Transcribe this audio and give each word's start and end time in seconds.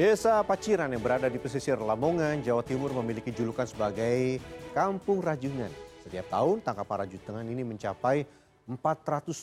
Desa 0.00 0.40
Paciran 0.48 0.88
yang 0.88 1.04
berada 1.04 1.28
di 1.28 1.36
pesisir 1.36 1.76
Lamongan, 1.76 2.40
Jawa 2.40 2.64
Timur 2.64 2.88
memiliki 2.96 3.36
julukan 3.36 3.68
sebagai 3.68 4.40
Kampung 4.72 5.20
Rajungan. 5.20 5.68
Setiap 6.00 6.24
tahun 6.32 6.64
tangkapan 6.64 7.04
rajungan 7.04 7.44
ini 7.44 7.60
mencapai 7.68 8.24
400 8.64 8.80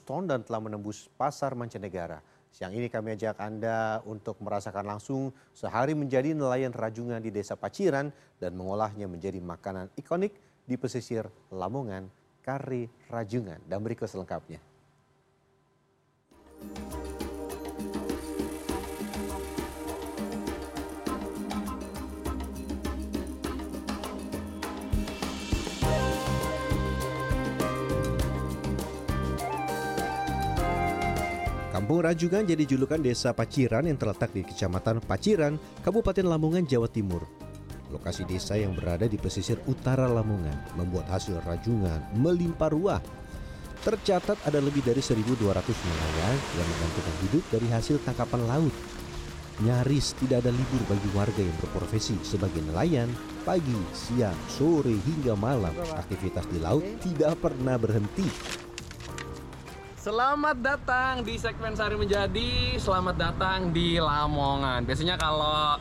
ton 0.01 0.25
dan 0.25 0.41
telah 0.41 0.57
menembus 0.57 1.13
pasar 1.13 1.53
mancanegara. 1.53 2.25
Siang 2.49 2.73
ini 2.73 2.89
kami 2.89 3.13
ajak 3.13 3.37
Anda 3.37 4.01
untuk 4.09 4.41
merasakan 4.41 4.97
langsung 4.97 5.29
sehari 5.53 5.93
menjadi 5.93 6.33
nelayan 6.33 6.73
rajungan 6.73 7.21
di 7.21 7.29
Desa 7.29 7.53
Paciran 7.53 8.09
dan 8.41 8.57
mengolahnya 8.57 9.05
menjadi 9.05 9.37
makanan 9.37 9.93
ikonik 9.93 10.33
di 10.65 10.73
pesisir 10.73 11.29
Lamongan, 11.53 12.09
kari 12.41 12.89
rajungan. 13.13 13.61
Dan 13.61 13.85
berikut 13.85 14.09
selengkapnya. 14.09 14.57
Kampung 31.87 32.03
Rajungan 32.03 32.43
jadi 32.43 32.67
julukan 32.67 32.99
desa 32.99 33.31
Paciran 33.31 33.87
yang 33.87 33.95
terletak 33.95 34.35
di 34.35 34.43
Kecamatan 34.43 34.99
Paciran, 35.07 35.55
Kabupaten 35.87 36.27
Lamongan, 36.27 36.67
Jawa 36.67 36.91
Timur. 36.91 37.23
Lokasi 37.87 38.27
desa 38.27 38.59
yang 38.59 38.75
berada 38.75 39.07
di 39.07 39.15
pesisir 39.15 39.55
utara 39.71 40.03
Lamongan 40.03 40.75
membuat 40.75 41.07
hasil 41.07 41.39
rajungan 41.47 42.03
melimpah 42.19 42.75
ruah. 42.75 42.99
Tercatat 43.87 44.35
ada 44.43 44.59
lebih 44.59 44.83
dari 44.83 44.99
1.200 44.99 45.39
nelayan 45.47 46.35
yang 46.59 46.67
menggantungkan 46.75 47.15
hidup 47.23 47.43
dari 47.55 47.67
hasil 47.71 48.03
tangkapan 48.03 48.43
laut. 48.51 48.75
Nyaris 49.63 50.11
tidak 50.19 50.43
ada 50.43 50.51
libur 50.51 50.83
bagi 50.91 51.07
warga 51.15 51.39
yang 51.39 51.55
berprofesi 51.63 52.19
sebagai 52.19 52.67
nelayan. 52.67 53.07
Pagi, 53.47 53.79
siang, 53.95 54.35
sore 54.51 54.91
hingga 55.07 55.39
malam, 55.39 55.71
aktivitas 55.95 56.51
di 56.51 56.59
laut 56.59 56.83
tidak 56.99 57.39
pernah 57.39 57.79
berhenti. 57.79 58.27
Selamat 60.07 60.55
datang 60.63 61.19
di 61.19 61.35
segmen 61.35 61.75
Sari 61.75 61.99
Menjadi. 61.99 62.79
Selamat 62.79 63.19
datang 63.19 63.75
di 63.75 63.99
Lamongan. 63.99 64.87
Biasanya 64.87 65.19
kalau 65.19 65.75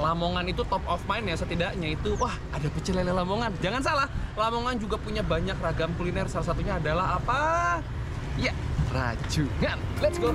Lamongan 0.00 0.48
itu 0.48 0.64
top 0.64 0.80
of 0.88 1.04
mind 1.04 1.28
ya 1.28 1.36
setidaknya 1.36 1.92
itu 1.92 2.16
wah 2.16 2.32
ada 2.48 2.64
pecel 2.72 2.96
lele 2.96 3.12
Lamongan. 3.12 3.52
Jangan 3.60 3.84
salah, 3.84 4.08
Lamongan 4.40 4.80
juga 4.80 4.96
punya 4.96 5.20
banyak 5.20 5.52
ragam 5.60 5.92
kuliner. 6.00 6.32
Salah 6.32 6.48
satunya 6.48 6.80
adalah 6.80 7.20
apa? 7.20 7.40
Ya, 8.40 8.56
rajungan. 8.88 9.76
Let's 10.00 10.16
go. 10.16 10.32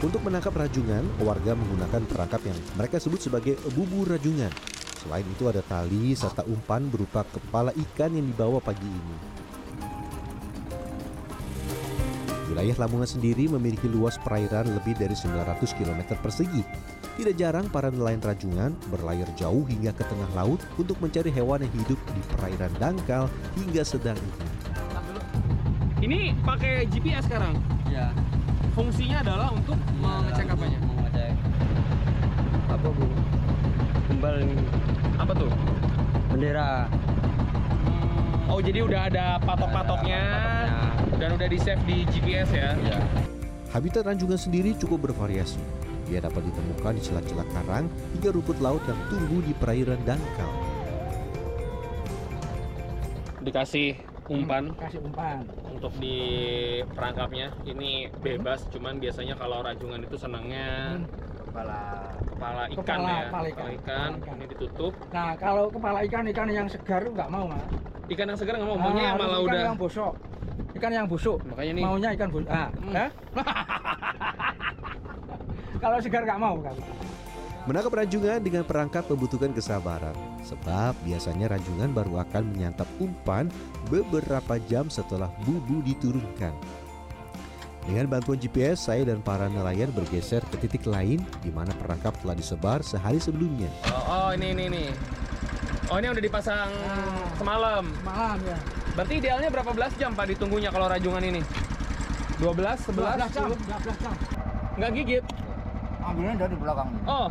Untuk 0.00 0.24
menangkap 0.24 0.56
rajungan, 0.56 1.04
warga 1.20 1.52
menggunakan 1.52 2.08
perangkap 2.08 2.40
yang 2.48 2.56
mereka 2.80 2.96
sebut 2.96 3.20
sebagai 3.20 3.60
bubur 3.76 4.16
rajungan. 4.16 4.48
Selain 4.96 5.28
itu 5.28 5.44
ada 5.44 5.60
tali 5.60 6.16
serta 6.16 6.40
umpan 6.48 6.88
berupa 6.88 7.20
kepala 7.28 7.76
ikan 7.76 8.16
yang 8.16 8.24
dibawa 8.32 8.64
pagi 8.64 8.88
ini. 8.88 9.39
Wilayah 12.50 12.82
Lamongan 12.82 13.06
sendiri 13.06 13.46
memiliki 13.46 13.86
luas 13.86 14.18
perairan 14.18 14.66
lebih 14.74 14.98
dari 14.98 15.14
900 15.14 15.70
km 15.78 16.18
persegi. 16.18 16.66
Tidak 17.14 17.38
jarang 17.38 17.70
para 17.70 17.94
nelayan 17.94 18.18
rajungan 18.18 18.74
berlayar 18.90 19.30
jauh 19.38 19.62
hingga 19.70 19.94
ke 19.94 20.02
tengah 20.02 20.26
laut 20.34 20.58
untuk 20.74 20.98
mencari 20.98 21.30
hewan 21.30 21.62
yang 21.62 21.74
hidup 21.78 22.00
di 22.10 22.20
perairan 22.34 22.72
dangkal 22.82 23.30
hingga 23.54 23.86
sedang 23.86 24.18
ini. 24.18 24.34
Ini 26.00 26.20
pakai 26.42 26.90
GPS 26.90 27.30
sekarang? 27.30 27.54
Ya. 27.86 28.10
Fungsinya 28.74 29.22
adalah 29.22 29.54
untuk 29.54 29.78
ya, 29.78 30.02
mengecek 30.02 30.50
apanya? 30.50 30.78
Mengecek 30.82 31.32
apa 32.70 32.88
bu? 32.96 33.06
Kembal 34.10 34.34
Apa 35.20 35.32
tuh? 35.36 35.52
Bendera. 36.32 36.88
Oh 38.50 38.58
jadi 38.58 38.82
udah 38.82 39.06
ada 39.06 39.38
patok-patoknya 39.46 40.22
dan 41.22 41.38
udah 41.38 41.46
di 41.46 41.54
save 41.62 41.78
di 41.86 42.02
GPS 42.10 42.50
ya? 42.50 42.74
Iya. 42.74 42.98
Habitat 43.70 44.02
ranjungan 44.10 44.34
sendiri 44.34 44.74
cukup 44.74 45.06
bervariasi. 45.06 45.62
Dia 46.10 46.18
dapat 46.18 46.42
ditemukan 46.50 46.98
di 46.98 47.02
celah-celah 47.06 47.46
karang 47.54 47.86
hingga 48.18 48.34
rumput 48.34 48.58
laut 48.58 48.82
yang 48.90 48.98
tumbuh 49.06 49.38
di 49.46 49.54
perairan 49.54 50.02
dangkal. 50.02 50.50
Dikasih 53.38 54.09
umpan. 54.30 54.70
Hmm, 54.70 54.78
kasih 54.78 55.02
umpan. 55.02 55.42
Untuk 55.66 55.90
di 55.98 56.18
perangkapnya 56.94 57.50
ini 57.66 58.06
bebas, 58.22 58.70
cuman 58.70 59.02
biasanya 59.02 59.34
kalau 59.34 59.66
ranjungan 59.66 60.06
itu 60.06 60.14
senangnya 60.14 61.02
hmm. 61.02 61.50
kepala 61.50 62.10
kepala 62.40 62.64
ikan 62.72 62.80
kepala, 62.80 63.12
ya 63.12 63.28
kepala 63.28 63.28
ikan. 63.28 63.52
Kepala 63.52 63.70
ikan. 63.76 64.10
ikan 64.16 64.34
ini 64.40 64.46
ditutup 64.48 64.92
nah 65.12 65.36
kalau 65.36 65.68
kepala 65.68 65.98
ikan 66.08 66.24
ikan 66.32 66.48
yang 66.48 66.64
segar 66.72 67.04
nggak 67.04 67.28
mau 67.28 67.44
mas 67.44 67.60
ikan 68.08 68.32
yang 68.32 68.38
segar 68.40 68.56
nggak 68.56 68.70
mau 68.72 68.80
maunya 68.80 69.12
yang 69.12 69.20
malah 69.20 69.36
ikan 69.36 69.44
udah 69.44 69.60
yang 69.68 69.76
busuk 69.76 70.16
ikan 70.80 70.92
yang 70.96 71.04
busuk 71.04 71.36
makanya 71.44 71.72
nih 71.76 71.84
maunya 71.84 72.08
ikan 72.16 72.32
busuk 72.32 72.48
ah 72.48 72.72
hmm. 72.72 73.08
kalau 75.84 76.00
segar 76.00 76.24
nggak 76.24 76.40
mau 76.40 76.56
kan 76.64 76.72
Menangkap 77.70 78.02
ranjungan 78.02 78.42
dengan 78.42 78.66
perangkap 78.66 79.06
membutuhkan 79.06 79.54
kesabaran, 79.54 80.18
sebab 80.42 80.90
biasanya 81.06 81.54
ranjungan 81.54 81.94
baru 81.94 82.18
akan 82.26 82.50
menyantap 82.50 82.90
umpan 82.98 83.46
beberapa 83.86 84.58
jam 84.66 84.90
setelah 84.90 85.30
bubu 85.46 85.78
diturunkan. 85.86 86.50
Dengan 87.86 88.10
bantuan 88.10 88.42
GPS, 88.42 88.90
saya 88.90 89.06
dan 89.06 89.22
para 89.22 89.46
nelayan 89.46 89.94
bergeser 89.94 90.42
ke 90.50 90.66
titik 90.66 90.82
lain 90.82 91.22
di 91.46 91.54
mana 91.54 91.70
perangkap 91.78 92.10
telah 92.18 92.34
disebar 92.34 92.82
sehari 92.82 93.22
sebelumnya. 93.22 93.70
Oh, 93.86 94.02
oh 94.18 94.28
ini 94.34 94.50
ini 94.50 94.62
ini. 94.66 94.84
Oh 95.94 96.02
ini 96.02 96.10
udah 96.10 96.22
dipasang 96.26 96.74
nah, 96.74 97.30
semalam. 97.38 97.86
Semalam 98.02 98.38
ya. 98.50 98.58
Berarti 98.98 99.14
idealnya 99.22 99.46
berapa 99.46 99.70
belas 99.70 99.94
jam 99.94 100.10
Pak 100.18 100.26
ditunggunya 100.26 100.74
kalau 100.74 100.90
rajungan 100.90 101.22
ini? 101.22 101.38
12, 102.42 102.50
11, 102.98 103.30
12 103.30 103.30
jam, 103.30 103.46
12 103.54 104.02
jam. 104.02 104.14
Nggak 104.74 104.90
gigit? 104.98 105.24
Ambilnya 106.02 106.34
dari 106.34 106.58
belakang. 106.58 106.90
Oh. 107.06 107.30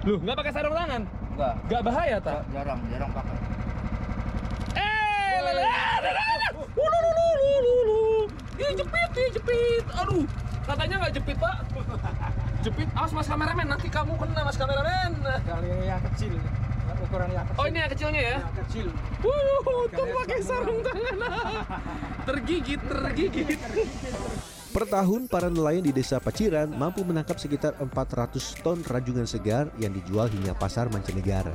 Loh, 0.00 0.18
nggak 0.20 0.36
pakai 0.40 0.52
sarung 0.56 0.74
tangan? 0.76 1.02
Enggak. 1.04 1.54
Nggak 1.68 1.82
bahaya, 1.84 2.16
tak? 2.20 2.40
Jarang, 2.52 2.80
jarang 2.88 3.10
pakai. 3.12 3.36
Eh, 4.76 5.36
lele, 5.44 5.64
Ih, 8.60 8.72
jepit, 8.76 9.10
ih, 9.16 9.28
jepit. 9.32 9.84
Aduh, 9.96 10.24
katanya 10.68 10.94
nggak 11.00 11.12
jepit, 11.16 11.36
Pak. 11.40 11.56
Jepit, 12.60 12.92
awas 12.92 13.16
mas 13.16 13.24
kameramen, 13.24 13.72
nanti 13.72 13.88
kamu 13.88 14.20
kena 14.20 14.44
mas 14.44 14.60
kameramen. 14.60 15.16
Kali 15.24 15.64
ini 15.64 15.88
yang 15.88 16.02
kecil 16.12 16.36
ukuran 17.10 17.28
yang 17.34 17.46
kecil. 17.48 17.58
Oh 17.58 17.66
ini 17.66 17.78
yang 17.80 17.90
kecilnya 17.90 18.22
ya? 18.22 18.38
Yang 18.38 18.56
kecil. 18.62 18.86
Wuh, 19.24 19.84
tuh 19.90 20.06
pakai 20.22 20.38
sarung 20.44 20.80
tangan. 20.84 21.16
tergigit, 22.28 22.80
tergigit. 22.86 23.58
Per 24.70 24.86
tahun, 24.86 25.26
para 25.26 25.50
nelayan 25.50 25.82
di 25.82 25.90
desa 25.90 26.22
Paciran 26.22 26.70
mampu 26.70 27.02
menangkap 27.02 27.34
sekitar 27.42 27.74
400 27.82 28.62
ton 28.62 28.78
rajungan 28.86 29.26
segar 29.26 29.66
yang 29.82 29.90
dijual 29.90 30.30
hingga 30.30 30.54
pasar 30.54 30.86
mancanegara. 30.94 31.54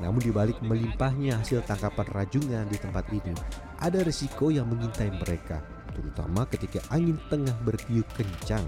Namun 0.00 0.24
di 0.24 0.32
balik 0.32 0.60
melimpahnya 0.64 1.36
hasil 1.40 1.64
tangkapan 1.68 2.08
rajungan 2.16 2.64
di 2.68 2.80
tempat 2.80 3.04
ini, 3.12 3.36
ada 3.80 4.00
risiko 4.00 4.48
yang 4.48 4.68
mengintai 4.72 5.12
mereka, 5.12 5.60
terutama 5.92 6.48
ketika 6.48 6.80
angin 6.88 7.20
tengah 7.28 7.56
bertiup 7.60 8.08
kencang. 8.16 8.64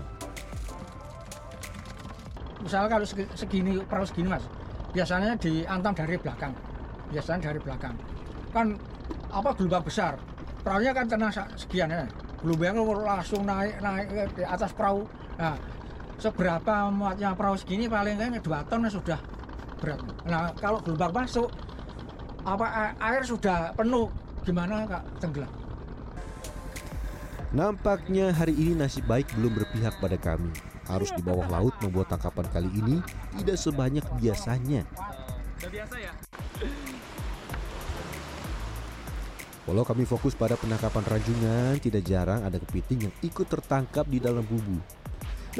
Misalnya 2.60 2.88
kalau 3.00 3.06
segini, 3.08 3.80
perahu 3.88 4.04
segini 4.04 4.28
mas, 4.28 4.44
biasanya 4.92 5.36
diantam 5.36 5.92
dari 5.92 6.16
belakang 6.16 6.52
biasanya 7.12 7.52
dari 7.52 7.60
belakang 7.60 7.96
kan 8.52 8.76
apa 9.28 9.50
gelombang 9.56 9.84
besar 9.84 10.16
perahunya 10.64 10.92
kan 10.96 11.06
kena 11.08 11.28
sekian 11.56 11.88
ya 11.92 12.04
gelombang 12.42 12.78
langsung 13.02 13.42
naik 13.42 13.82
naik 13.82 14.06
di 14.34 14.42
atas 14.46 14.70
perahu. 14.74 15.06
Nah 15.38 15.58
seberapa 16.18 16.90
muatnya 16.90 17.34
perahu 17.34 17.54
segini 17.58 17.86
paling 17.86 18.18
kan 18.18 18.34
dua 18.38 18.62
ton 18.66 18.86
sudah. 18.86 19.18
Berat. 19.78 20.00
Nah 20.26 20.50
kalau 20.58 20.78
gelombang 20.82 21.26
masuk 21.26 21.50
apa 22.46 22.94
air 22.98 23.22
sudah 23.26 23.74
penuh 23.74 24.08
gimana 24.46 24.86
kak? 24.86 25.02
Tenggelam. 25.20 25.52
Nampaknya 27.48 28.28
hari 28.28 28.52
ini 28.52 28.76
nasib 28.76 29.08
baik 29.08 29.32
belum 29.32 29.56
berpihak 29.56 29.96
pada 30.04 30.20
kami. 30.20 30.52
Harus 30.84 31.12
di 31.16 31.20
bawah 31.24 31.48
laut 31.48 31.72
membuat 31.80 32.12
tangkapan 32.12 32.46
kali 32.52 32.70
ini 32.72 33.00
tidak 33.40 33.56
sebanyak 33.60 34.04
biasanya. 34.20 34.84
Udah 35.60 35.70
biasa 35.72 35.96
ya? 36.00 36.12
Walau 39.68 39.84
kami 39.84 40.08
fokus 40.08 40.32
pada 40.32 40.56
penangkapan 40.56 41.04
ranjungan, 41.04 41.76
tidak 41.76 42.00
jarang 42.08 42.40
ada 42.40 42.56
kepiting 42.56 43.04
yang 43.04 43.14
ikut 43.20 43.44
tertangkap 43.44 44.08
di 44.08 44.16
dalam 44.16 44.40
bubu. 44.40 44.80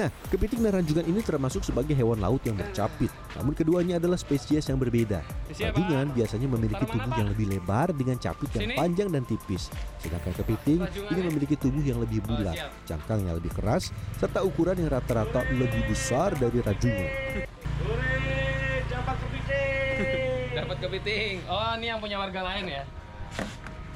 Nah, 0.01 0.09
kepiting 0.33 0.65
dan 0.65 0.81
ranjungan 0.81 1.05
ini 1.05 1.21
termasuk 1.21 1.61
sebagai 1.61 1.93
hewan 1.93 2.17
laut 2.17 2.41
yang 2.49 2.57
bercapit. 2.57 3.13
Namun 3.37 3.53
keduanya 3.53 4.01
adalah 4.01 4.17
spesies 4.17 4.65
yang 4.65 4.81
berbeda. 4.81 5.21
Ranjungan 5.53 6.17
biasanya 6.17 6.49
memiliki 6.49 6.89
tubuh 6.89 7.13
yang 7.21 7.29
lebih 7.29 7.53
lebar 7.53 7.93
dengan 7.93 8.17
capit 8.17 8.49
yang 8.57 8.81
panjang 8.81 9.13
dan 9.13 9.29
tipis. 9.29 9.69
Sedangkan 10.01 10.33
kepiting 10.41 10.89
ini 11.13 11.21
memiliki 11.29 11.61
tubuh 11.61 11.85
yang 11.85 12.01
lebih 12.01 12.25
bulat, 12.25 12.57
cangkang 12.89 13.29
yang 13.29 13.37
lebih 13.37 13.53
keras, 13.53 13.93
serta 14.17 14.41
ukuran 14.41 14.81
yang 14.81 14.89
rata-rata 14.89 15.45
lebih 15.53 15.85
besar 15.85 16.33
dari 16.33 16.65
ranjungan. 16.65 17.11
dapat 18.89 19.17
kepiting. 19.21 20.49
dapat 20.65 20.77
kepiting. 20.81 21.35
Oh, 21.45 21.77
ini 21.77 21.93
yang 21.93 22.01
punya 22.01 22.17
warga 22.17 22.41
lain 22.41 22.73
ya. 22.73 22.85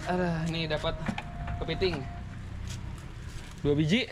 Ada, 0.02 0.50
nih 0.50 0.66
dapat 0.66 0.98
kepiting. 1.62 2.02
Dua 3.62 3.74
biji. 3.78 4.10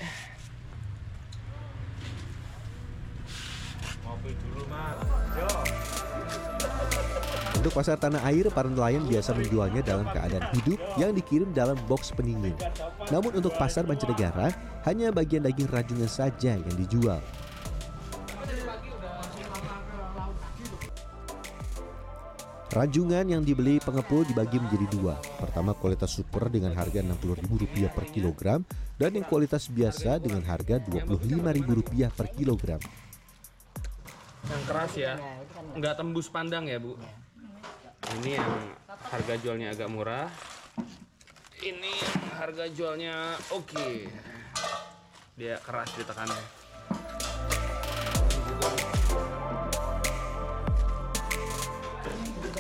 Untuk 7.60 7.76
pasar 7.76 8.00
tanah 8.00 8.24
air, 8.24 8.48
para 8.48 8.72
nelayan 8.72 9.04
biasa 9.04 9.36
menjualnya 9.36 9.84
dalam 9.84 10.08
keadaan 10.08 10.48
hidup 10.56 10.80
yang 10.96 11.12
dikirim 11.12 11.52
dalam 11.52 11.76
box 11.90 12.08
pendingin. 12.14 12.56
Namun 13.12 13.36
untuk 13.36 13.52
pasar 13.58 13.84
mancanegara, 13.84 14.48
hanya 14.88 15.12
bagian 15.12 15.44
daging 15.44 15.68
rajungan 15.68 16.08
saja 16.08 16.56
yang 16.56 16.76
dijual. 16.78 17.20
Rajungan 22.70 23.26
yang 23.26 23.42
dibeli 23.42 23.82
pengepul 23.82 24.22
dibagi 24.22 24.62
menjadi 24.62 24.86
dua. 24.94 25.18
Pertama 25.42 25.74
kualitas 25.74 26.14
super 26.14 26.46
dengan 26.46 26.70
harga 26.78 27.02
Rp60.000 27.02 27.90
per 27.90 28.06
kilogram 28.14 28.62
dan 28.94 29.10
yang 29.10 29.26
kualitas 29.26 29.66
biasa 29.66 30.22
dengan 30.22 30.46
harga 30.46 30.78
Rp25.000 30.78 32.14
per 32.14 32.30
kilogram. 32.30 32.78
Yang 34.46 34.62
keras 34.70 34.92
ya. 34.94 35.18
Nggak 35.74 35.98
tembus 35.98 36.30
pandang 36.30 36.70
ya, 36.70 36.78
Bu. 36.78 36.94
Ini 38.22 38.38
yang 38.38 38.54
harga 39.02 39.34
jualnya 39.42 39.74
agak 39.74 39.90
murah. 39.90 40.30
Ini 41.58 41.90
yang 41.90 42.22
harga 42.38 42.64
jualnya 42.70 43.34
oke. 43.50 44.06
Dia 45.34 45.58
keras 45.58 45.90
ditekannya. 45.98 46.59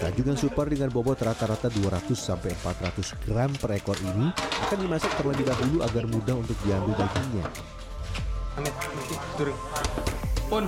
Rajungan 0.00 0.32
super 0.32 0.64
dengan 0.64 0.88
bobot 0.88 1.20
rata-rata 1.20 1.68
200 1.68 2.16
sampai 2.16 2.56
400 2.56 3.20
gram 3.20 3.52
per 3.52 3.76
ekor 3.76 4.00
ini 4.00 4.32
akan 4.64 4.78
dimasak 4.80 5.12
terlebih 5.20 5.44
dahulu 5.44 5.84
agar 5.84 6.08
mudah 6.08 6.36
untuk 6.40 6.56
diambil 6.64 6.96
dagingnya. 6.96 7.44
Pun. 10.48 10.64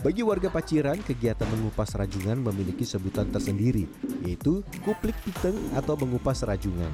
Bagi 0.00 0.24
warga 0.24 0.48
Paciran, 0.48 0.96
kegiatan 1.04 1.44
mengupas 1.52 1.92
rajungan 1.92 2.40
memiliki 2.40 2.88
sebutan 2.88 3.28
tersendiri, 3.28 3.84
yaitu 4.24 4.64
kuplik 4.80 5.12
piteng 5.20 5.60
atau 5.76 6.00
mengupas 6.00 6.40
rajungan. 6.48 6.88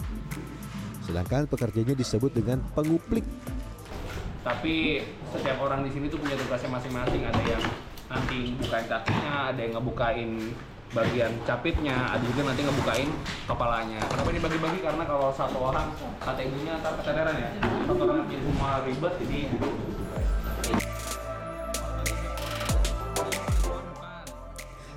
Sedangkan 1.06 1.46
pekerjanya 1.46 1.94
disebut 1.94 2.34
dengan 2.34 2.58
penguplik. 2.74 3.22
Tapi 4.46 5.02
setiap 5.34 5.58
orang 5.58 5.82
di 5.82 5.90
sini 5.90 6.06
tuh 6.06 6.22
punya 6.22 6.38
tugasnya 6.38 6.70
masing-masing. 6.70 7.26
Ada 7.26 7.42
yang 7.42 7.62
nanti 8.06 8.54
bukain 8.54 8.86
kakinya, 8.86 9.50
ada 9.50 9.58
yang 9.58 9.74
ngebukain 9.74 10.30
bagian 10.94 11.34
capitnya, 11.42 12.14
ada 12.14 12.22
juga 12.22 12.54
nanti 12.54 12.62
ngebukain 12.62 13.10
kepalanya. 13.50 13.98
Kenapa 14.06 14.28
ini 14.30 14.38
bagi-bagi? 14.38 14.78
Karena 14.86 15.02
kalau 15.02 15.34
satu 15.34 15.58
orang 15.58 15.90
kata 16.22 16.46
ibunya 16.46 16.78
ntar 16.78 16.94
kesadaran 16.94 17.34
ya. 17.34 17.50
Satu 17.90 18.00
orang 18.06 18.30
jadi 18.30 18.42
semua 18.46 18.70
ribet 18.86 19.12
jadi 19.26 19.40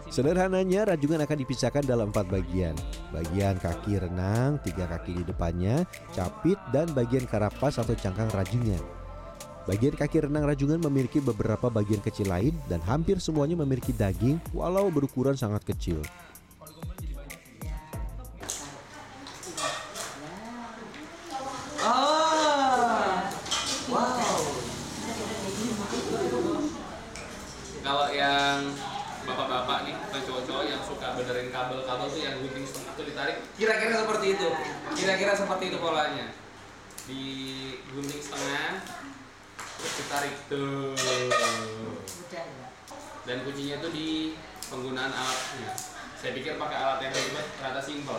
Sederhananya, 0.10 0.94
rajungan 0.94 1.26
akan 1.26 1.38
dipisahkan 1.42 1.86
dalam 1.90 2.14
empat 2.14 2.30
bagian. 2.30 2.78
Bagian 3.10 3.58
kaki 3.58 3.98
renang, 3.98 4.62
tiga 4.62 4.86
kaki 4.90 5.22
di 5.22 5.24
depannya, 5.26 5.86
capit, 6.14 6.58
dan 6.70 6.90
bagian 6.94 7.26
karapas 7.30 7.78
atau 7.82 7.94
cangkang 7.98 8.30
rajungan. 8.34 8.99
Bagian 9.70 9.94
kaki 9.94 10.26
renang 10.26 10.50
rajungan 10.50 10.82
memiliki 10.90 11.22
beberapa 11.22 11.70
bagian 11.70 12.02
kecil 12.02 12.26
lain 12.26 12.58
dan 12.66 12.82
hampir 12.90 13.22
semuanya 13.22 13.54
memiliki 13.54 13.94
daging 13.94 14.42
walau 14.50 14.90
berukuran 14.90 15.38
sangat 15.38 15.62
kecil. 15.62 16.02
kalau 27.80 28.10
yang 28.14 28.74
bapak-bapak 29.26 29.86
nih 29.86 29.96
atau 29.98 30.20
cowok-cowok 30.30 30.66
yang 30.66 30.82
suka 30.82 31.14
benerin 31.14 31.50
kabel-kabel 31.54 32.08
tuh 32.10 32.22
yang 32.22 32.42
gunting 32.42 32.66
setengah 32.66 32.94
tuh 32.98 33.06
ditarik 33.06 33.38
kira-kira 33.54 33.94
seperti 34.02 34.26
itu. 34.34 34.50
Kira-kira 34.98 35.34
seperti 35.38 35.64
itu 35.70 35.78
polanya. 35.78 36.34
Digunting 37.06 38.22
setengah 38.22 38.89
ditarik 40.10 40.34
tuh. 40.50 40.98
Dan 43.30 43.46
kuncinya 43.46 43.78
tuh 43.78 43.94
di 43.94 44.34
penggunaan 44.66 45.14
alatnya. 45.14 45.70
Saya 46.18 46.34
pikir 46.34 46.58
pakai 46.58 46.78
alat 46.82 46.98
yang 47.06 47.14
ribet 47.14 47.46
ternyata 47.62 47.78
simpel. 47.86 48.18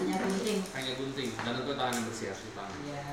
Hanya 0.00 0.16
gunting. 0.16 0.60
Hanya 0.72 0.92
gunting. 0.96 1.28
Dan 1.44 1.52
tentu 1.60 1.72
tangan 1.76 1.92
yang 1.92 2.04
bersih 2.08 2.26
harus 2.32 2.40
tangan 2.56 2.80
ya 2.88 3.04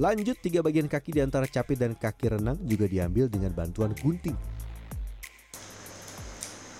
Lanjut, 0.00 0.36
tiga 0.40 0.64
bagian 0.64 0.88
kaki 0.88 1.12
di 1.12 1.20
antara 1.20 1.44
capit 1.44 1.76
dan 1.76 1.92
kaki 1.92 2.40
renang 2.40 2.56
juga 2.64 2.88
diambil 2.88 3.28
dengan 3.28 3.52
bantuan 3.52 3.92
gunting. 3.92 4.32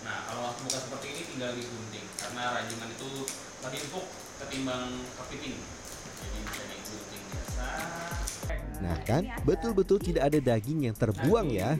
Nah, 0.09 0.19
kalau 0.25 0.57
bukan 0.57 0.81
seperti 0.89 1.07
ini 1.13 1.23
tinggal 1.37 1.53
digunting 1.53 2.07
karena 2.17 2.43
rajungan 2.57 2.89
itu 2.97 3.29
lebih 3.61 3.81
empuk 3.93 4.07
ketimbang 4.41 5.05
kepiting. 5.21 5.61
Jadi 6.17 6.39
bisa 6.49 6.65
digunting. 6.65 7.32
Nah 8.83 8.99
kan, 9.07 9.23
betul-betul 9.47 10.03
tidak 10.03 10.35
ada 10.35 10.39
daging 10.43 10.91
yang 10.91 10.97
terbuang 10.99 11.55
ya. 11.55 11.79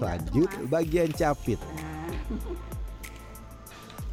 Lanjut 0.00 0.48
bagian 0.72 1.12
capit. 1.12 1.60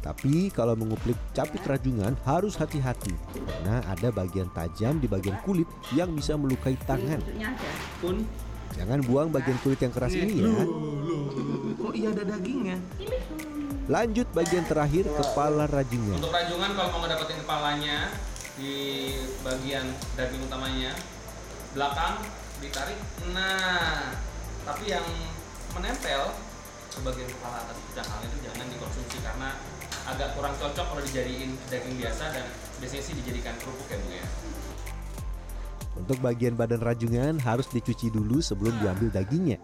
Tapi 0.06 0.54
kalau 0.54 0.78
menguplik 0.78 1.18
capit 1.34 1.58
rajungan 1.66 2.14
harus 2.22 2.54
hati-hati 2.54 3.10
karena 3.34 3.82
ada 3.90 4.14
bagian 4.14 4.46
tajam 4.54 5.02
di 5.02 5.10
bagian 5.10 5.34
kulit 5.42 5.66
yang 5.90 6.14
bisa 6.14 6.38
melukai 6.38 6.78
tangan. 6.86 7.18
Jangan 8.78 9.02
buang 9.02 9.34
bagian 9.34 9.58
kulit 9.66 9.82
yang 9.82 9.90
keras 9.90 10.14
ini 10.14 10.46
ya. 10.46 10.52
kok 11.74 11.92
iya 11.98 12.14
ada 12.14 12.22
dagingnya? 12.22 12.78
Lanjut 13.90 14.30
bagian 14.30 14.62
terakhir 14.70 15.10
kepala 15.10 15.66
rajungan. 15.66 16.22
Untuk 16.22 16.30
rajungan 16.30 16.70
kalau 16.78 16.88
mau 16.94 17.00
ngedapetin 17.02 17.38
kepalanya 17.42 17.96
di 18.54 18.74
bagian 19.42 19.90
daging 20.14 20.42
utamanya 20.46 20.94
belakang 21.76 22.24
ditarik. 22.64 22.96
Nah, 23.36 24.16
tapi 24.64 24.88
yang 24.88 25.04
menempel 25.76 26.32
ke 26.88 26.98
bagian 27.04 27.28
kepala 27.28 27.60
atas 27.68 27.76
cangkang 27.92 28.24
itu 28.24 28.36
jangan 28.48 28.64
dikonsumsi 28.72 29.20
karena 29.20 29.52
agak 30.08 30.32
kurang 30.32 30.56
cocok 30.56 30.86
kalau 30.88 31.02
dijadiin 31.04 31.52
daging 31.68 32.00
biasa 32.00 32.32
dan 32.32 32.48
biasanya 32.80 33.04
sih 33.04 33.14
dijadikan 33.20 33.52
kerupuk 33.60 33.84
ya 33.92 34.00
bu 34.00 34.08
ya. 34.08 34.24
Untuk 35.96 36.18
bagian 36.24 36.56
badan 36.56 36.80
rajungan 36.80 37.36
harus 37.44 37.68
dicuci 37.68 38.08
dulu 38.08 38.40
sebelum 38.40 38.72
diambil 38.80 39.12
dagingnya. 39.12 39.60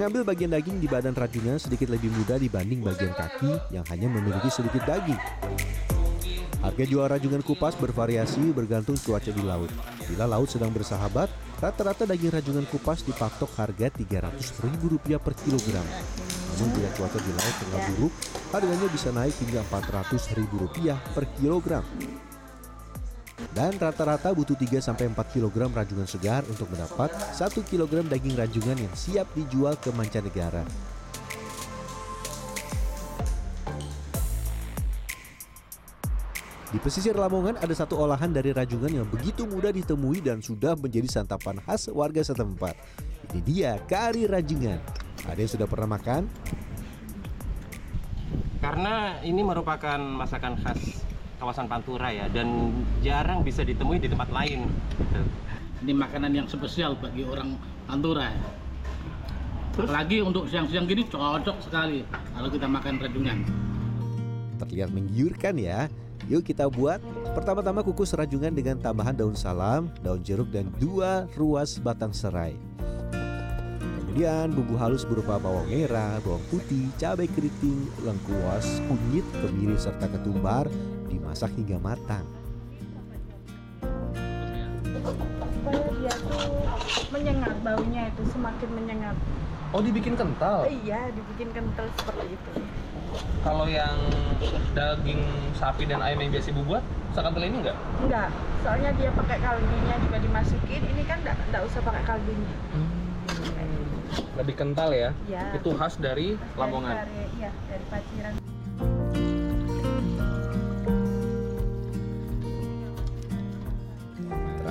Mengambil 0.00 0.32
bagian 0.32 0.48
daging 0.48 0.80
di 0.80 0.88
badan 0.88 1.12
rajungan 1.12 1.60
sedikit 1.60 1.92
lebih 1.92 2.08
mudah 2.08 2.40
dibanding 2.40 2.80
bagian 2.80 3.12
kaki 3.12 3.52
yang 3.68 3.84
hanya 3.92 4.08
memiliki 4.08 4.48
sedikit 4.48 4.80
daging. 4.88 5.20
Harga 6.64 6.84
jual 6.88 7.04
rajungan 7.04 7.44
kupas 7.44 7.76
bervariasi 7.76 8.48
bergantung 8.56 8.96
cuaca 8.96 9.28
di 9.28 9.44
laut. 9.44 9.68
Bila 10.08 10.24
laut 10.24 10.48
sedang 10.48 10.72
bersahabat, 10.72 11.28
rata-rata 11.60 12.08
daging 12.08 12.32
rajungan 12.32 12.64
kupas 12.72 13.04
dipatok 13.04 13.52
harga 13.60 13.92
Rp300.000 13.92 15.20
per 15.20 15.36
kilogram. 15.44 15.84
Namun 16.56 16.68
bila 16.80 16.88
cuaca 16.96 17.20
di 17.20 17.32
laut 17.36 17.54
tengah 17.60 17.80
buruk, 17.92 18.12
harganya 18.56 18.88
bisa 18.88 19.12
naik 19.12 19.36
hingga 19.36 19.60
Rp400.000 19.68 20.96
per 21.12 21.28
kilogram. 21.36 21.84
Dan 23.50 23.74
rata-rata 23.80 24.30
butuh 24.30 24.54
3-4 24.54 25.16
kg 25.16 25.56
rajungan 25.72 26.06
segar 26.06 26.46
untuk 26.46 26.70
mendapat 26.70 27.10
1 27.34 27.50
kg 27.50 28.06
daging 28.06 28.36
rajungan 28.38 28.78
yang 28.78 28.94
siap 28.94 29.26
dijual 29.34 29.74
ke 29.80 29.90
mancanegara. 29.90 30.62
Di 36.70 36.78
pesisir 36.78 37.18
Lamongan 37.18 37.58
ada 37.58 37.74
satu 37.74 37.98
olahan 37.98 38.30
dari 38.30 38.54
rajungan 38.54 39.02
yang 39.02 39.06
begitu 39.10 39.42
mudah 39.42 39.74
ditemui 39.74 40.22
dan 40.22 40.38
sudah 40.38 40.78
menjadi 40.78 41.10
santapan 41.10 41.58
khas 41.66 41.90
warga 41.90 42.22
setempat. 42.22 42.78
Ini 43.34 43.40
dia 43.42 43.72
kari 43.90 44.30
rajungan. 44.30 44.78
Ada 45.26 45.40
yang 45.42 45.50
sudah 45.50 45.66
pernah 45.66 45.98
makan? 45.98 46.30
Karena 48.62 49.18
ini 49.26 49.42
merupakan 49.42 49.98
masakan 49.98 50.62
khas 50.62 51.09
kawasan 51.40 51.64
Pantura 51.64 52.12
ya 52.12 52.28
dan 52.28 52.68
jarang 53.00 53.40
bisa 53.40 53.64
ditemui 53.64 53.96
di 53.96 54.12
tempat 54.12 54.28
lain. 54.28 54.68
gitu. 55.00 55.20
Ini 55.80 55.96
makanan 55.96 56.36
yang 56.36 56.44
spesial 56.44 56.92
bagi 57.00 57.24
orang 57.24 57.56
Pantura. 57.88 58.28
ya. 58.28 58.40
Apalagi 59.80 60.20
untuk 60.20 60.44
siang-siang 60.44 60.84
gini 60.84 61.08
cocok 61.08 61.56
sekali 61.64 62.04
kalau 62.36 62.52
kita 62.52 62.68
makan 62.68 63.00
rajungan. 63.00 63.38
Terlihat 64.60 64.92
menggiurkan 64.92 65.56
ya. 65.56 65.88
Yuk 66.28 66.44
kita 66.44 66.68
buat. 66.68 67.00
Pertama-tama 67.32 67.80
kukus 67.80 68.12
rajungan 68.12 68.52
dengan 68.52 68.76
tambahan 68.76 69.16
daun 69.16 69.32
salam, 69.32 69.88
daun 70.04 70.20
jeruk 70.20 70.52
dan 70.52 70.68
dua 70.76 71.24
ruas 71.32 71.80
batang 71.80 72.12
serai. 72.12 72.52
Kemudian 73.80 74.52
bumbu 74.52 74.74
halus 74.76 75.06
berupa 75.06 75.40
bawang 75.40 75.70
merah, 75.70 76.20
bawang 76.20 76.42
putih, 76.52 76.90
cabai 77.00 77.30
keriting, 77.30 77.88
lengkuas, 78.04 78.82
kunyit, 78.84 79.24
kemiri 79.38 79.78
serta 79.78 80.10
ketumbar 80.10 80.68
dimasak 81.10 81.50
hingga 81.52 81.76
matang. 81.76 82.24
dia 86.00 86.14
tuh 86.16 86.48
menyengat 87.12 87.52
baunya 87.60 88.08
itu 88.08 88.22
semakin 88.32 88.70
menyengat 88.72 89.16
Oh 89.70 89.78
dibikin 89.78 90.16
kental. 90.16 90.64
iya 90.66 91.12
dibikin 91.12 91.52
kental 91.52 91.86
seperti 91.94 92.26
itu 92.32 92.50
Kalau 93.42 93.66
yang 93.66 93.94
daging 94.72 95.20
sapi 95.52 95.84
dan 95.84 96.00
ayam 96.00 96.22
yang 96.22 96.32
biasa 96.32 96.48
ibu 96.50 96.62
buat, 96.64 96.82
sekental 97.12 97.42
ini 97.42 97.56
enggak? 97.60 97.76
enggak 98.00 98.28
soalnya 98.60 98.90
dia 98.96 99.10
pakai 99.12 99.38
kaldunya 99.38 99.94
juga 100.00 100.18
dimasukin 100.18 100.82
ini 100.88 101.02
kan 101.04 101.18
enggak, 101.20 101.36
enggak 101.50 101.62
usah 101.68 101.80
pakai 101.84 102.02
kaldunya 102.06 102.54
Lebih 104.40 104.54
kental 104.56 104.90
ya. 104.90 105.10
ya 105.28 105.52
Itu 105.54 105.76
khas 105.76 106.00
dari 106.00 106.34
Lamongan. 106.56 106.96
dari, 106.96 107.20
iya 107.36 107.50
dari 107.68 107.84
paciran 107.92 108.34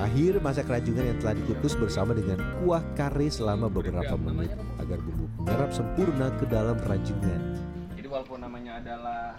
Terakhir 0.09 0.41
masak 0.41 0.65
rajungan 0.73 1.05
yang 1.05 1.17
telah 1.21 1.37
dikukus 1.37 1.77
bersama 1.77 2.17
dengan 2.17 2.41
kuah 2.57 2.81
kare 2.97 3.29
selama 3.29 3.69
beberapa 3.69 4.17
menit 4.17 4.49
agar 4.81 4.97
bumbu 5.05 5.29
menyerap 5.37 5.69
sempurna 5.69 6.33
ke 6.33 6.49
dalam 6.49 6.81
rajungan. 6.81 7.37
Jadi 7.93 8.09
walaupun 8.09 8.41
namanya 8.41 8.81
adalah 8.81 9.37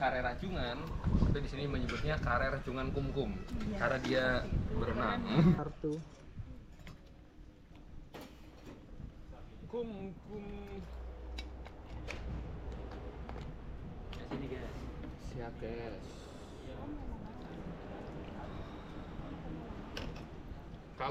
kare 0.00 0.24
rajungan, 0.24 0.80
tapi 1.20 1.44
di 1.44 1.48
sini 1.52 1.68
menyebutnya 1.68 2.16
kare 2.16 2.48
rajungan 2.48 2.96
kumkum 2.96 3.36
Iya. 3.60 3.76
karena 3.76 3.98
dia 4.00 4.24
berenang. 4.72 5.20
kartu 5.60 5.92
Kumkum. 9.68 10.48
Sini 14.16 14.46
guys. 14.48 14.72
Siap 15.28 15.52
guys. 15.60 16.19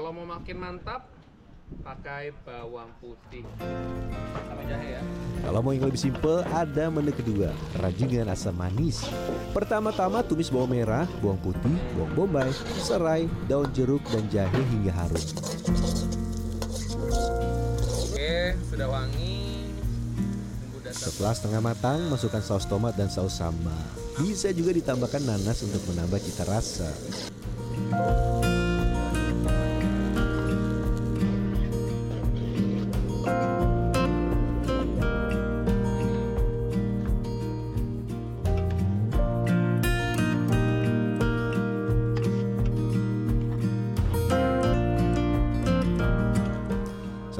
Kalau 0.00 0.16
mau 0.16 0.24
makin 0.24 0.56
mantap, 0.56 1.12
pakai 1.84 2.32
bawang 2.48 2.88
putih 3.04 3.44
sama 4.32 4.64
jahe 4.64 4.96
ya. 4.96 5.02
Kalau 5.44 5.60
mau 5.60 5.76
yang 5.76 5.92
lebih 5.92 6.00
simpel, 6.00 6.40
ada 6.56 6.88
menu 6.88 7.12
kedua, 7.12 7.52
rajungan 7.76 8.32
asam 8.32 8.56
manis. 8.56 9.04
Pertama-tama 9.52 10.24
tumis 10.24 10.48
bawang 10.48 10.72
merah, 10.72 11.04
bawang 11.20 11.36
putih, 11.44 11.76
bawang 12.00 12.12
bombay, 12.16 12.48
serai, 12.80 13.28
daun 13.44 13.68
jeruk, 13.76 14.00
dan 14.08 14.24
jahe 14.32 14.60
hingga 14.72 14.88
harum. 15.04 15.24
Oke, 18.08 18.56
sudah 18.72 18.88
wangi. 18.88 19.68
Setelah 20.96 21.36
setengah 21.36 21.60
matang, 21.60 22.00
masukkan 22.08 22.40
saus 22.40 22.64
tomat 22.64 22.96
dan 22.96 23.12
saus 23.12 23.36
sambal. 23.36 23.76
Bisa 24.16 24.48
juga 24.56 24.72
ditambahkan 24.72 25.28
nanas 25.28 25.60
untuk 25.60 25.84
menambah 25.92 26.24
cita 26.24 26.48
rasa. 26.48 26.88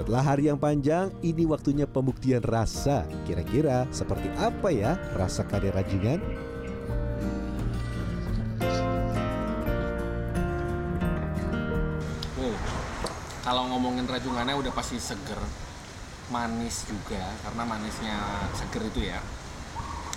Setelah 0.00 0.24
hari 0.24 0.48
yang 0.48 0.56
panjang, 0.56 1.12
ini 1.20 1.44
waktunya 1.44 1.84
pembuktian 1.84 2.40
rasa. 2.40 3.04
Kira-kira 3.28 3.84
seperti 3.92 4.32
apa 4.40 4.72
ya 4.72 4.96
rasa 5.12 5.44
kari 5.44 5.68
rajungan? 5.68 6.16
Nih, 12.40 12.56
kalau 13.44 13.68
ngomongin 13.68 14.08
rajungannya 14.08 14.56
udah 14.56 14.72
pasti 14.72 14.96
seger, 14.96 15.36
manis 16.32 16.88
juga 16.88 17.20
karena 17.44 17.68
manisnya 17.68 18.16
seger 18.56 18.88
itu 18.88 19.04
ya. 19.04 19.20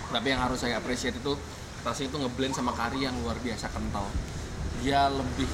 Tapi 0.08 0.32
yang 0.32 0.48
harus 0.48 0.64
saya 0.64 0.80
appreciate 0.80 1.20
itu 1.20 1.36
rasanya 1.84 2.08
itu 2.08 2.16
ngeblend 2.24 2.56
sama 2.56 2.72
kari 2.72 3.04
yang 3.04 3.12
luar 3.20 3.36
biasa 3.36 3.68
kental. 3.68 4.08
Dia 4.80 5.12
lebih 5.12 5.52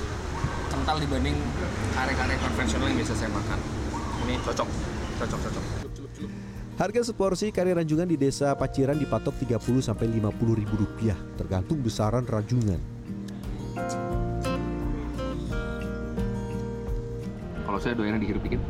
kental 0.70 1.02
dibanding 1.02 1.34
kare-kare 1.99 2.38
konvensional 2.38 2.87
yang 2.94 3.02
biasa 3.02 3.18
saya 3.18 3.34
makan. 3.34 3.79
Ini 4.30 4.38
cocok, 4.46 4.68
cocok, 5.18 5.40
cocok. 5.42 5.64
Harga 6.78 7.02
seporsi 7.02 7.50
kari 7.50 7.75
rajungan 7.75 8.06
di 8.06 8.14
desa 8.14 8.54
Paciran 8.54 8.94
dipatok 8.94 9.34
30 9.42 9.82
sampai 9.82 10.06
50 10.06 10.54
ribu 10.54 10.75
rupiah, 10.78 11.18
tergantung 11.34 11.82
besaran 11.82 12.22
rajungan. 12.22 12.78
Kalau 17.66 17.78
saya 17.82 17.99
doyannya 17.99 18.22
dihirup 18.22 18.42
dikit. 18.46 18.62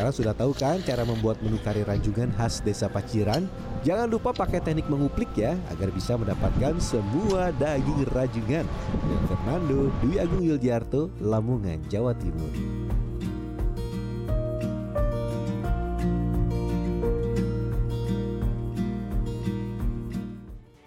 Sekarang 0.00 0.16
sudah 0.16 0.32
tahu 0.32 0.56
kan 0.56 0.80
cara 0.80 1.04
membuat 1.04 1.44
menu 1.44 1.60
kari 1.60 1.84
rajungan 1.84 2.32
khas 2.32 2.64
desa 2.64 2.88
Paciran? 2.88 3.44
Jangan 3.84 4.08
lupa 4.08 4.32
pakai 4.32 4.56
teknik 4.56 4.88
menguplik 4.88 5.28
ya, 5.36 5.60
agar 5.68 5.92
bisa 5.92 6.16
mendapatkan 6.16 6.80
semua 6.80 7.52
daging 7.60 8.08
rajungan. 8.08 8.64
Dan 8.96 9.20
Fernando, 9.28 9.92
Dwi 10.00 10.16
Agung 10.16 10.40
Yuldiarto, 10.40 11.12
Lamongan, 11.20 11.84
Jawa 11.92 12.16
Timur. 12.16 12.48